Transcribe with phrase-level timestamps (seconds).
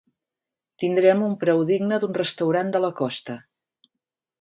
[0.83, 3.41] Tindrem un preu digne d'un restaurant de la costa.